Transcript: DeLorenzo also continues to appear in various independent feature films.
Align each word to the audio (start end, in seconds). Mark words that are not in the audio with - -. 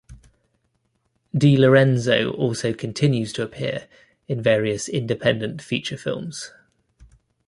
DeLorenzo 1.35 2.33
also 2.33 2.73
continues 2.73 3.31
to 3.33 3.43
appear 3.43 3.87
in 4.27 4.41
various 4.41 4.89
independent 4.89 5.61
feature 5.61 5.95
films. 5.95 6.51